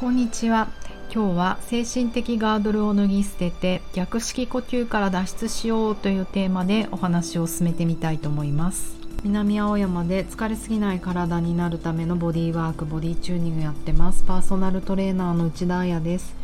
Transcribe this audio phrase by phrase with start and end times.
[0.00, 0.68] こんにちは。
[1.12, 8.96] 今日は精神的ガードルを脱ぎ捨てて逆式呼吸から脱出しようというテーマでお話を進めてみたいと思います。
[9.24, 14.24] 南青山で疲れすぎない体になるためのボディーワークボディチューニングやってます。
[14.24, 16.34] パーソナルトレーナーの内田彩です。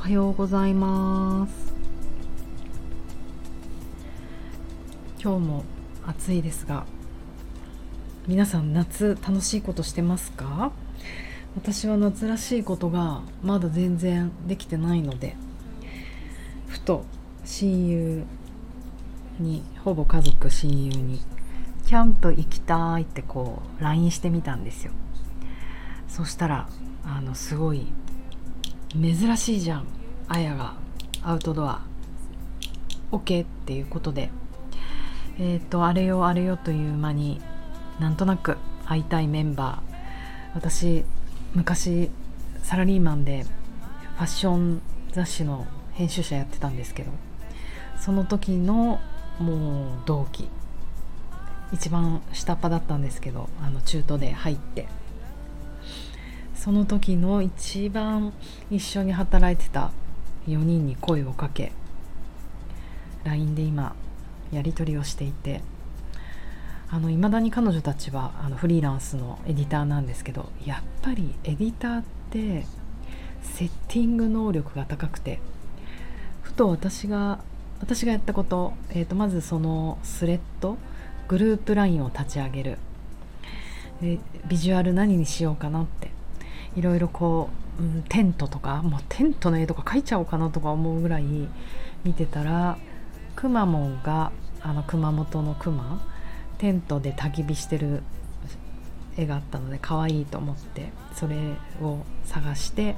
[0.00, 1.72] おはようございます。
[5.22, 5.64] 今日も
[6.08, 6.86] 暑いですが
[8.26, 10.72] 皆さん夏楽しいことしてますか？
[11.56, 15.36] 私は夏らしいことがまだ全然できてないので
[16.68, 17.04] ふと
[17.44, 18.24] 親友
[19.40, 21.20] にほぼ家族親友に
[21.86, 24.92] 「キャンプ行きたい」ってこう LINE してみたんですよ。
[26.06, 26.68] そしたら
[27.04, 27.86] あのすごい
[28.92, 29.86] 珍しいじゃん。
[30.28, 30.74] あやが
[31.22, 31.82] アウトドア。
[33.10, 34.30] OK っていうことで
[35.38, 37.40] えっ、ー、とあれよあれよという間に
[37.98, 39.90] なんとなく会いたいメンバー。
[40.54, 41.04] 私
[41.54, 42.10] 昔
[42.62, 47.10] サラリーマンでファッション雑誌の編集者やってたんですけど
[47.98, 49.00] その時の
[49.38, 50.48] もう同期
[51.72, 54.86] 一番下っ端だったんですけどあの中途で入って
[56.54, 58.32] その時の一番
[58.70, 59.90] 一緒に働いてた
[60.46, 61.72] 4人に声をかけ
[63.24, 63.94] LINE で今
[64.52, 65.62] やり取りをしていて
[66.92, 72.66] あの未だに彼女たちはあのフリーランスのエディターなんですけどやっぱりエディターって
[73.42, 75.38] セッティング能力が高くて
[76.42, 77.38] ふと私が
[77.80, 80.76] 私がやったこと,、えー、とまずそのスレッド
[81.28, 82.78] グループ LINE を立ち上げる。
[84.02, 86.10] でビジュアル何にしようかなって
[86.74, 91.24] いろいろこう、うん、テントとかもうテントの絵とか描いちゃおうかなとか思うぐらい
[92.02, 92.78] 見てたら
[93.36, 94.32] くまモンが
[94.62, 96.02] あの熊本のくま
[96.60, 98.02] テントで焚き火してる
[99.16, 101.36] 絵があったので可愛いと思ってそれ
[101.82, 102.96] を探して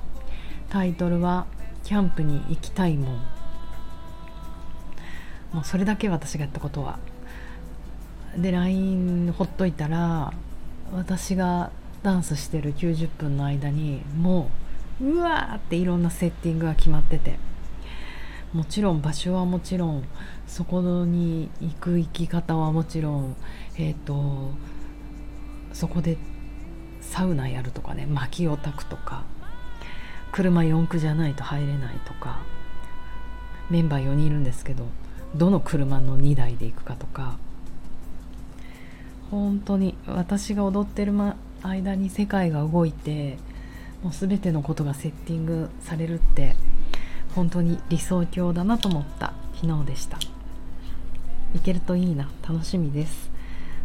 [0.69, 1.47] タイトルは
[1.85, 3.15] 「キャンプに行きたいもん」
[5.55, 6.99] もうそれだけ私がやったことは。
[8.37, 10.33] で LINE ほっといたら
[10.93, 11.71] 私が
[12.03, 14.49] ダンスしてる90分の間にも
[15.01, 17.39] ううわーっていろんなセッティングが決まってて。
[18.53, 20.05] もちろん場所はもちろん
[20.47, 23.37] そこに行く行き方はもちろん
[23.77, 24.51] え、ー、と
[25.73, 26.19] そこで
[27.01, 29.25] サウナやるとかね薪を焚くとか
[30.33, 32.41] 車4駆じゃないと入れないとか
[33.71, 34.85] メンバー4人いるんですけど
[35.35, 37.39] どの車の2台で行くかとか
[39.31, 41.15] 本当に私が踊ってる
[41.63, 43.39] 間に世界が動いて
[44.03, 46.55] もう全てのことがセッティングされるって
[47.35, 50.19] 本当に理想郷だなと思った昨日でした。
[51.55, 52.31] 行けるといいな。
[52.49, 53.31] 楽しみです。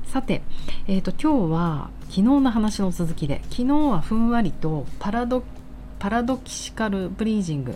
[0.05, 0.41] さて、
[0.87, 5.43] えーと、今日は昨日の話の続きで昨日はふんわりとパラド
[5.99, 7.75] パラドキシカルブリージング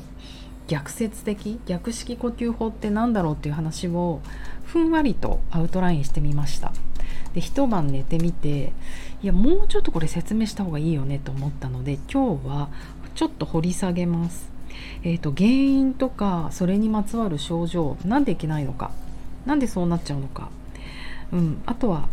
[0.67, 4.21] 逆説的逆式呼吸法って何だろうっていう話を
[4.63, 6.71] ふんわりとアウトラインしてみました。
[7.33, 8.73] で一晩寝てみて
[9.21, 12.69] いやもうちょっとこれ説明した方がいいよねと思ったので今日は
[13.15, 14.50] ちょっと掘り下げます。
[15.03, 18.91] えーと、原因とかそれにまつわる症状なんでいけないのか
[19.45, 20.49] なんでそうなっちゃうのか、
[21.31, 22.07] うん、あとは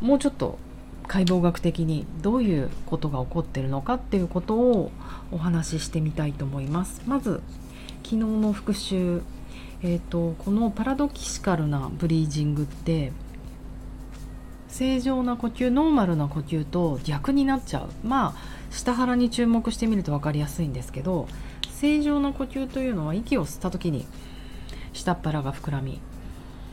[0.00, 0.58] もうちょっと
[1.06, 4.90] 解剖学的にどういうことが起こってるのかっていうことを
[5.30, 7.02] お話ししてみたいと思います。
[7.06, 7.42] まず
[8.02, 9.22] 昨日の復習
[9.82, 13.12] えーと、このパラドキシカルなブリージングって
[14.68, 17.90] 正常な呼吸ノーマルな呼吸と逆になっちゃう。
[18.06, 21.28] まあ下腹に注目してみると分かりやすいんですけど
[21.80, 24.06] 正常な呼吸というのは息を吸った時に
[24.94, 26.00] 下っ腹が膨らみ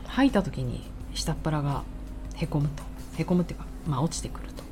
[0.06, 0.82] 吐いた時に
[1.12, 1.82] 下っ腹が
[2.36, 2.82] へこむと。
[3.16, 4.64] へこむっていうか、まあ、落ちてくると。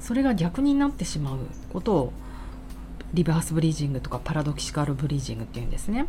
[0.00, 1.38] それが逆になってしまう
[1.70, 2.12] ことを
[3.12, 6.06] リバースブリージングとかパラドキシカルブリージングっていうんですね。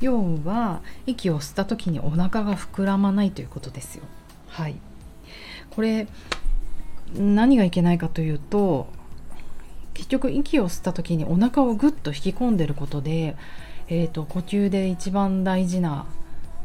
[0.00, 4.04] 要は息を吸った時にお腹が膨らまないということですよ。
[4.46, 4.76] はい。
[5.70, 6.06] これ
[7.14, 8.88] 何がいけないかというと
[10.00, 13.36] 結局息を吸った時にお腹をぐっと引き込んでることで、
[13.88, 16.06] えーと、呼吸で一番大事な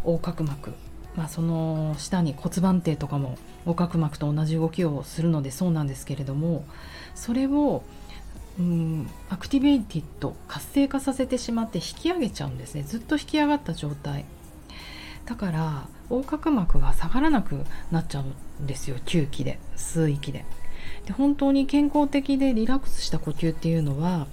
[0.06, 0.72] 横隔膜、
[1.18, 6.64] まあ、その下に骨盤底とかも横隔膜と同じ動きをするのでそうなんですけれども
[7.14, 7.84] それを
[8.58, 12.84] うんアクティベイティッド活性化させてしまって引き上げちゃうんですね。
[12.84, 14.24] ずっと引き上がった状態。
[15.26, 18.96] だから横隔膜が下がらなくなっちゃうんですよ。
[19.06, 19.60] 吸気で。
[19.76, 20.46] 吸う息で。
[21.06, 24.28] で本当に健康的でリラックスした呼吸っていうのは、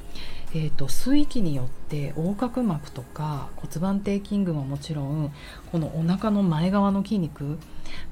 [0.54, 5.32] えーと、吸う息によって横隔膜とか骨盤底筋群はもちろん
[5.70, 7.58] このお腹の前側の筋肉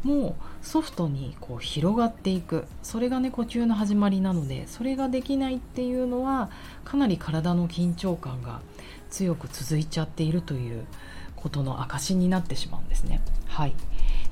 [0.02, 6.50] もうソフトにこう広がっていくそれがね呼吸の始まりなのでそれができないっていうのは
[6.84, 8.60] かなり体の緊張感が
[9.10, 10.84] 強く続いちゃっているという
[11.36, 13.20] ことの証になってしまうんですね。
[13.46, 13.74] はい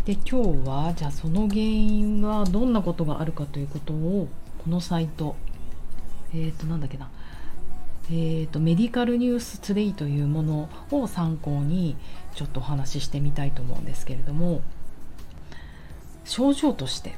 [0.08, 4.26] で今日はじゃあその原因はどんなことがあるかということを
[4.56, 5.37] このサイト
[6.32, 7.10] えっ、ー、となんだっけな。
[8.10, 11.94] えーと、メディカルニューストゥデイというものを参考に
[12.34, 14.62] ちょっとお話ししてみたいと思うんですけれども
[16.25, 17.14] 症状として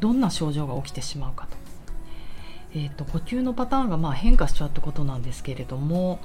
[0.00, 1.56] どんな症状が起きてしまうかと,、
[2.74, 6.20] えーと、呼吸のパターンがまあ変化しちゃうってことなんですけれども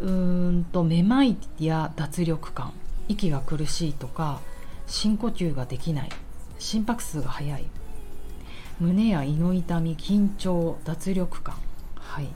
[0.00, 2.72] うーんとめまいや脱力感。
[3.08, 4.40] 息が苦しいとか
[4.86, 6.08] 深呼吸ができない
[6.58, 7.66] 心拍数が速い
[8.80, 11.56] 胸や胃の痛み緊張脱力感
[11.94, 12.28] はい。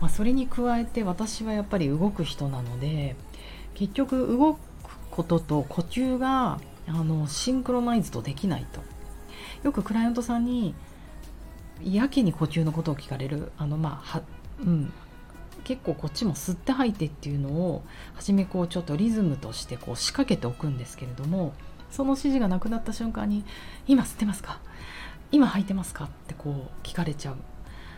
[0.00, 3.16] まあ、それに加えて私はやっぱり動く人なので
[3.74, 4.58] 結局動く
[5.10, 8.80] ことと呼吸があのシンクロナイズとできないと。
[9.62, 10.74] よくクライアントさんに
[11.82, 14.22] やけに呼吸のことを聞かれるあのまあは
[14.60, 14.92] うん。
[15.60, 17.82] 結構こっちも吸って吐いてっていうのを
[18.14, 21.52] 初めこうちょっとリズムとしてこう仕掛けておくんですけれども
[21.90, 23.44] その指示がなくなった瞬間に
[23.86, 24.60] 「今吸ってますか？
[25.32, 27.36] 今吐いてますか?」ってこう聞かれちゃう。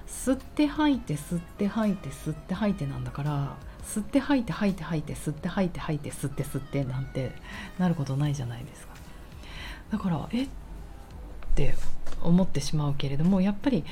[0.06, 7.32] 吸って吐いて吸って吐いて吸って吐いてなんだから吸って吐いて吐いて吐いて吸って吐いて吐いて吸って吸ってなんて
[7.78, 8.94] なることないじゃないですか。
[9.90, 10.42] だからえ？
[10.44, 10.48] っ
[11.54, 11.74] て
[12.24, 13.84] 思ってしまうけれどもやっぱり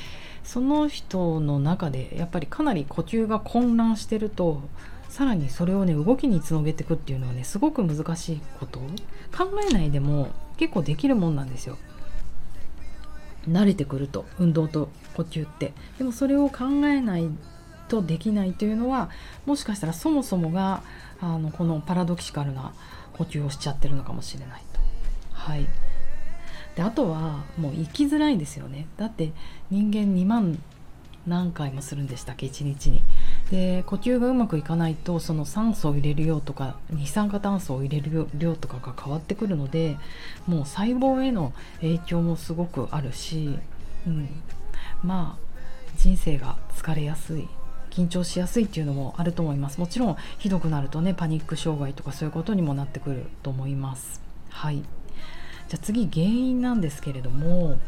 [0.44, 4.62] その人の中でやっぱりかなり呼吸が混乱してると
[5.08, 8.80] さらにそれをね動きにつなげていくっていうのはねすごく難しいこと。
[9.36, 11.76] 考えないでも結構できるもんなんですよ。
[13.48, 15.72] 慣れてくると運動と呼吸って。
[15.98, 17.28] でもそれを考えない
[17.88, 19.10] とできないというのは
[19.46, 20.82] もしかしたらそもそもが
[21.20, 22.72] あのこのパラドキシカルな
[23.14, 24.80] 呼吸をしちゃってるのかもしれないと。
[25.32, 25.66] はい。
[26.80, 28.86] であとはもう生きづらいですよね。
[28.96, 29.32] だって
[29.70, 30.58] 人間2万
[31.26, 33.02] 何回もするんでしたっけ？1日に。
[33.50, 39.98] で呼吸がうまくいかないとその酸素を入れる量とか二酸化炭素を入れる量とかが変わってくるので
[40.46, 43.58] もう細胞への影響もすごくあるし、
[44.06, 44.30] うん、
[45.04, 47.46] まあ人生が疲れやすい
[47.90, 49.78] 緊張しやすいっていうのもあると思います。
[49.78, 54.22] もちろんひどくなるとねパニック障害とかそういうことにもなってくると思います。
[54.48, 54.82] はい。
[55.70, 57.78] じゃあ次原因なんですけれども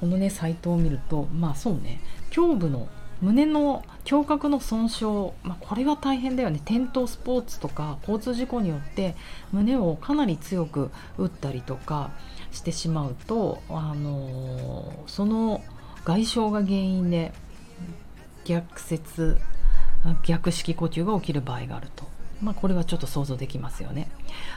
[0.00, 2.00] このねサイトを見るとまあそうね
[2.36, 2.88] 胸部の
[3.20, 5.04] 胸の胸郭の損傷、
[5.44, 6.60] まあ、これは大変だよね。
[6.64, 9.14] 転倒スポーツとか交通事故によって
[9.52, 12.10] 胸をかなり強く打ったりとか
[12.50, 15.62] してしまうと、あのー、その
[16.04, 17.32] 外傷が原因で
[18.44, 19.38] 逆説
[20.24, 22.08] 逆式呼吸が起きる場合があると、
[22.42, 24.10] まあ、これはちょっと想像できますよね。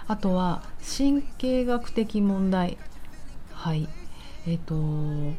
[0.08, 0.64] あとは
[0.98, 2.78] 神経学的問題。
[3.54, 3.88] はい。
[4.48, 5.36] えっ、ー、と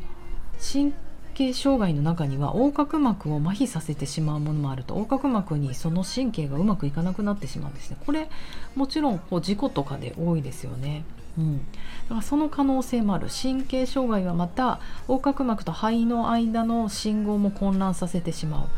[0.60, 0.92] 神
[1.34, 4.94] 経障害の中には横隔膜を麻痺させてしまうものもあると。
[4.94, 7.96] 横隔膜にその神経がうまくいかなくなってしまうんですね。
[8.06, 8.28] これ
[8.76, 11.04] もちろんこう事故とかで多いですよね。
[11.36, 11.64] うん、だ
[12.08, 13.26] からその可能性もある。
[13.28, 18.68] 神経障害はまた横隔膜と肺の間の信号も混乱させてしまう。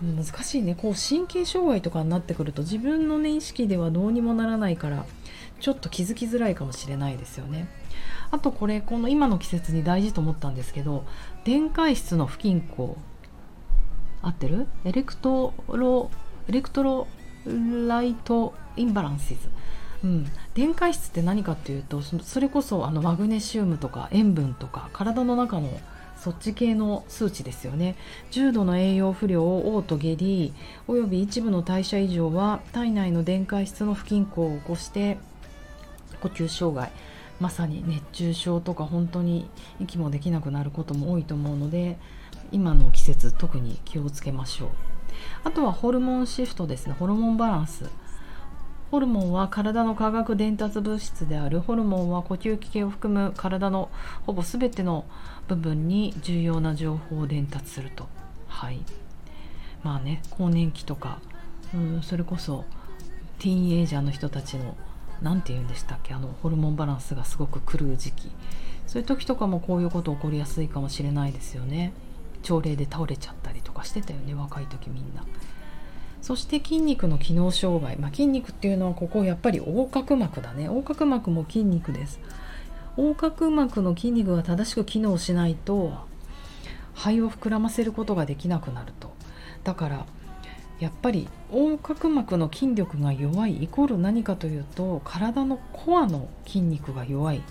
[0.00, 0.74] 難しいね。
[0.74, 5.04] こう神経障害とかになってくると自分の、ね、意識ではどうにもならないから
[5.60, 7.68] ちょっと気づきづらいかもしれないですよね。
[8.30, 11.04] あとこれこの今の季節に大事と思ったんですけど
[11.44, 12.96] 電解質の不均衡
[14.22, 14.66] 合ってる？
[14.84, 16.10] エレクトロ
[16.48, 19.48] electrolyte imbalances
[20.04, 25.68] うん、電解質って何かっていうとそれこそあのマグネシウムとか塩分とか体の中の
[26.22, 27.96] そっち系の数値ですよね。
[28.30, 30.54] 重度の栄養不良を嘔吐下痢
[30.86, 35.18] および一部の代謝異常は体内の電解質の不均衡を起こして
[36.20, 36.92] 呼吸障害
[37.40, 39.50] まさに熱中症とか本当に
[39.80, 41.98] 息もできなくなることも多いと思うので
[42.52, 44.68] 今の季節特に気をつけましょう。
[45.42, 46.94] あとはホルモンシフトですね。
[46.96, 47.90] ホルモンバランス。
[48.92, 51.60] ホルモンは体の化学伝達物質である。
[51.60, 53.88] ホルモンは呼吸器系を含む体の
[54.26, 55.06] ほぼ全ての
[55.48, 58.08] 部分に重要な情報を伝達すると。
[58.46, 58.80] はい。
[59.82, 61.18] まあね更年期とか
[61.74, 62.64] うんそれこそ
[63.38, 64.76] ティーンエイジャーの人たちの
[65.20, 68.30] 何て言うんでしたっけあのホルモンバランスがすごく狂う時期。
[68.86, 71.92] そういう時とかもこういうこと起こりやすいかもしれないですよね。
[72.42, 75.24] 朝礼で倒れちゃったりとかしてたよね若い時みんな。
[76.20, 80.64] そして筋肉の機能障害、まあ、筋肉っていうのはここやっぱり横隔膜だね。
[80.64, 82.20] 横隔膜も筋肉です。
[82.96, 85.92] 横隔膜の筋肉が正しく機能しないと
[86.94, 89.12] 肺を膨らませることができなくなると。
[89.64, 90.06] だから
[90.78, 97.42] やっぱり横隔膜の筋力が弱いイコール何かというと体のコアの筋肉が弱い。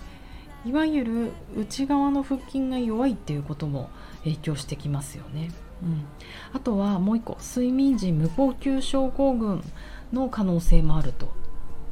[0.64, 3.90] いわゆる内側の腹筋が弱いっていうことも
[4.22, 5.50] 影響してきますよね。
[5.82, 6.04] うん、
[6.52, 9.64] あとはもう一個睡眠時無呼吸症候群
[10.12, 11.32] の可能性もあると。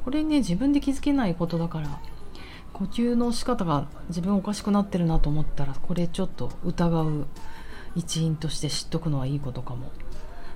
[0.05, 2.01] これね自分で気づけないことだから
[2.73, 7.27] 呼吸の仕方が自分おかしくなってるなと思ったらこれちょっと疑う
[7.95, 9.91] 一因として知っとくのはいいことかも。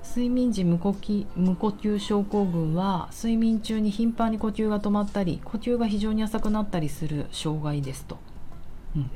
[0.07, 8.19] 睡眠時無呼吸無呼吸症候群は睡眠中に頻繁に呼吸が止まったり呼吸が非常に浅くなったりする障害ですと、
[8.95, 9.11] うん、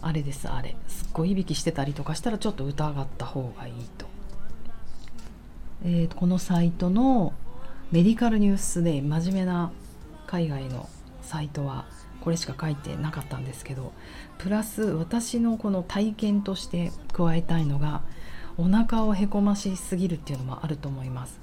[0.00, 0.74] あれですあれ。
[0.88, 4.06] すっごいいびきしてたりとかしたらちょっと疑った方がいいと、
[5.84, 7.32] えー、このサイトの
[7.92, 9.70] メディカルニュースで真面目な
[10.26, 10.88] 海外の
[11.22, 11.86] サイトは
[12.20, 13.92] これしか書いてなかったんですけど
[14.38, 18.02] プラス私のこの体験として加えたいのが
[18.56, 21.40] お腹をへこましすぎるっていうのもあると思います。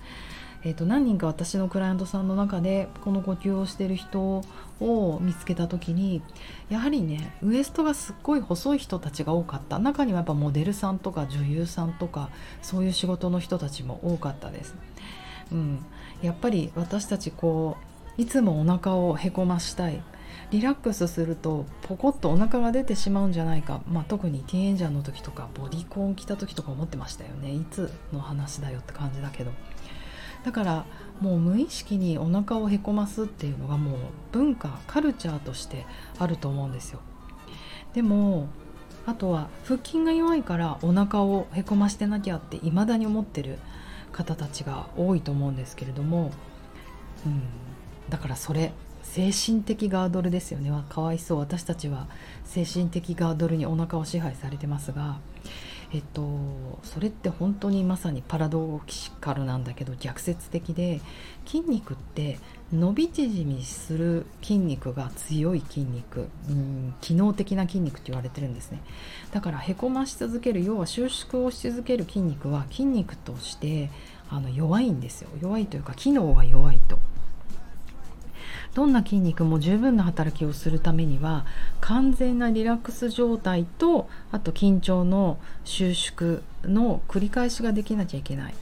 [0.63, 4.43] えーと、何人か私のクライアントさんの中でこの呼吸をしてる人
[4.81, 6.21] を見つけた時に
[6.69, 12.29] やはりねウエストがすっごい細い人たちが多かった中にはやっぱモデルさんとか女優さんとか
[12.62, 14.75] そういう仕事の人たちも多かったです。
[15.51, 15.86] うん、
[16.21, 17.83] やっぱり私たちこう
[18.20, 20.04] いつもお腹をへこましたい。
[20.52, 27.54] リラックスするとポコッとお腹が出てしまうんじゃないか、まあ、特にティーンエンジャーの時とかボディコン着た時とか思ってましたよね。
[27.54, 29.52] いつの話だよって感じだけど。
[30.44, 30.86] だから
[31.22, 33.96] もう無意識にお腹をへこますっていうのがもう
[34.34, 35.86] 文化カルチャーとして
[36.18, 37.00] あると思うんですよ。
[37.94, 38.50] でも
[39.06, 43.60] あとは腹筋が弱いからお腹をへこましてなきゃって未だに思ってる
[44.12, 46.32] 方たちが多いと思うんですけれども、
[47.26, 47.44] うん、
[48.10, 48.72] だからそれ
[49.04, 50.72] 精神的ガードルですよね。
[50.89, 51.39] かわいそう。
[51.39, 52.08] 私たちは
[52.44, 55.20] 精神的ガードルにお腹を支配されてますが
[55.92, 61.01] えっとそれって本当にまさにパラドキシカルなんだけど逆説的で
[61.48, 62.38] 筋肉って
[62.72, 68.82] 伸び縮みする筋肉が強い筋肉うん機能的な筋肉って言われてるんですね。
[69.32, 73.89] だからへこまし続ける要は収縮をし続ける筋肉は筋肉として
[74.30, 75.30] あの弱いんですよ。
[75.42, 77.00] 弱いというか機能が弱いと。
[78.74, 81.46] どんな筋肉も十分な働きをするためには
[81.82, 88.54] 完全なリラックス状態とあと緊張の収縮の繰り返しができなきゃいけない。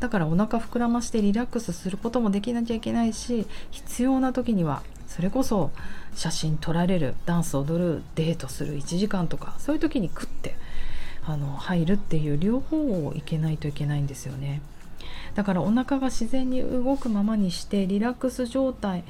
[0.00, 5.70] だからお腹膨らましてリラックスすることもできなきゃいけないし必要な時にはそれこそ
[6.14, 10.56] 写真撮られるダンス踊るデートする1時間とかそういう時にクッて
[11.24, 14.60] あの入るっていう両方をいけないといけないんですよね。
[15.34, 19.04] だからお腹が自然に動くままにしてリラックス状態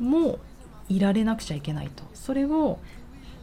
[0.00, 0.38] も
[0.88, 2.02] いられなくちゃいけないと。
[2.14, 2.78] それを、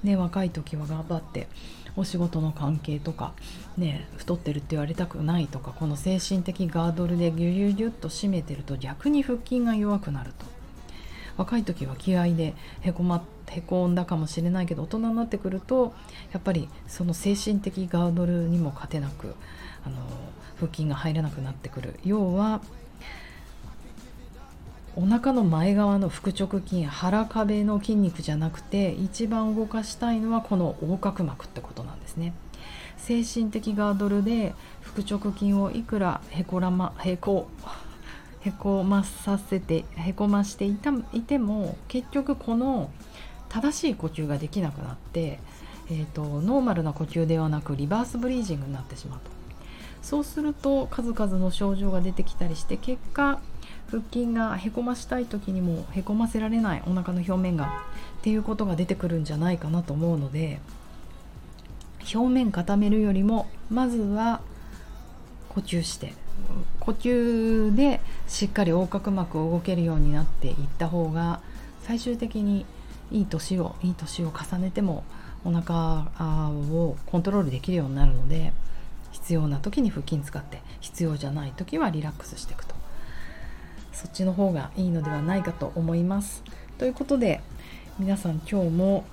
[0.03, 1.47] ね、若い時は頑張って
[1.95, 3.33] お仕事の関係とか、
[3.77, 10.45] ね、太ってるって言われたくないとかこの精神的ガードルでギュギュギュッと締めてると逆に腹筋が弱くなると。
[11.37, 15.93] 若い時は気合でへこ,、ま、へこんだかもしれないけど大人になってくると
[16.31, 19.35] やっぱりその精神的ガードルにも勝てなく
[19.85, 19.97] あの
[20.59, 21.99] 腹筋が入らなくなってくる。
[22.03, 22.61] 要は
[24.99, 32.33] お腹の前側の腹直筋腹壁の筋肉じゃなくて一番動かしたいのはこの横隔膜ってことなんですね。
[32.97, 37.47] 精神的ガードルで腹直筋をいくらへこらまへこ
[38.41, 42.89] へこまさせてへこましていたいても結局この
[43.49, 45.39] 正しい呼吸ができなくなって、
[45.91, 49.29] えーと、とノーマルな呼吸ではなくリバースブリージングになってしまうと。
[50.01, 53.39] そうすると数々の症状が出てきたりして結果
[53.89, 57.83] 腹筋がへこましたい時にもへこませられないお腹の表面が
[58.19, 60.59] っていうことが出てくるんじゃないかなと思うので
[62.13, 64.41] 表面固めるよりもまずは
[65.49, 66.13] 呼吸して
[66.79, 71.41] 呼吸でしっかり横隔膜を動けるようになっていった方が
[71.81, 72.65] 最終的に
[73.11, 75.03] いい年をいい年を重ねても
[75.45, 76.07] お腹
[76.73, 78.53] をコントロールできるようになるので
[79.11, 82.76] 必要な時に腹筋使って必要じゃない時はリラックスしていくと。
[83.97, 86.43] そっちの方がいいのではないかと思います。
[86.77, 87.41] ということで
[87.97, 89.05] 皆さん今日も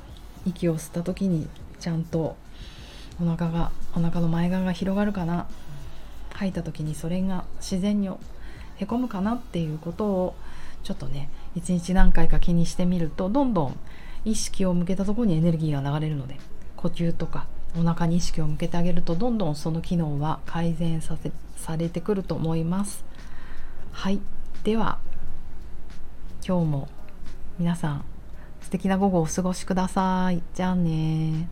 [0.44, 1.48] 息を吸った時に
[1.80, 2.36] ちゃんと
[3.18, 5.46] お腹がお腹の前側が広がるかな。
[6.34, 8.10] 吐いた時にそれが自然に
[8.76, 10.34] へこむかなっていうことを
[10.82, 13.78] ちょっとね一日何回か気にしてみるとどんどん
[14.26, 16.36] 意識を向けたところにエネルギーが流れるので
[16.76, 23.02] 呼吸とかお腹に意識を向けてあげるとどんどんその機能は改善させされてくると思います。
[23.92, 24.20] はい。
[24.64, 24.98] では
[26.42, 26.88] 今日も
[27.58, 28.04] 皆さん
[28.62, 30.42] 素敵な午後をお過ごしください。
[30.54, 31.50] じゃあね。